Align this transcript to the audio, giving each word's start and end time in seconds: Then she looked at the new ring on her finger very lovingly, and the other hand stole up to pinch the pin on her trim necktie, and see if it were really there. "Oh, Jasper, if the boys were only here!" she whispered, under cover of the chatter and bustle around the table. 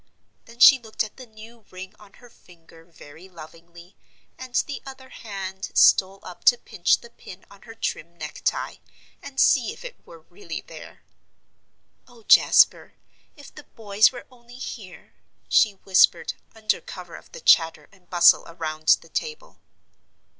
Then 0.45 0.59
she 0.59 0.79
looked 0.79 1.03
at 1.03 1.17
the 1.17 1.27
new 1.27 1.63
ring 1.69 1.93
on 1.99 2.13
her 2.13 2.29
finger 2.31 2.83
very 2.83 3.29
lovingly, 3.29 3.95
and 4.35 4.55
the 4.55 4.81
other 4.83 5.09
hand 5.09 5.69
stole 5.75 6.19
up 6.23 6.43
to 6.45 6.57
pinch 6.57 7.01
the 7.01 7.11
pin 7.11 7.45
on 7.51 7.61
her 7.69 7.75
trim 7.75 8.17
necktie, 8.17 8.77
and 9.21 9.39
see 9.39 9.71
if 9.71 9.85
it 9.85 10.03
were 10.03 10.21
really 10.21 10.61
there. 10.61 11.03
"Oh, 12.07 12.23
Jasper, 12.23 12.95
if 13.37 13.53
the 13.53 13.65
boys 13.75 14.11
were 14.11 14.25
only 14.31 14.55
here!" 14.57 15.13
she 15.47 15.73
whispered, 15.83 16.33
under 16.55 16.81
cover 16.81 17.13
of 17.13 17.31
the 17.31 17.39
chatter 17.39 17.87
and 17.91 18.09
bustle 18.09 18.43
around 18.47 18.97
the 19.03 19.09
table. 19.09 19.59